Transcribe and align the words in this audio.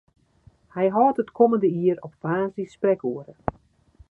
Hy 0.75 0.85
hâldt 0.95 1.21
it 1.23 1.35
kommende 1.37 1.69
jier 1.77 1.97
op 2.05 2.13
woansdei 2.21 2.67
sprekoere. 2.75 3.33